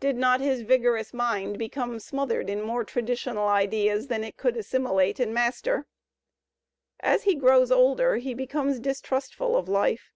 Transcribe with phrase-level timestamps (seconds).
[0.00, 5.18] Did not his vigorous mind become smothered in more traditional ideas than it could assimilate
[5.18, 5.86] and master?
[7.00, 10.12] As he grows older he becomes distrustful of life.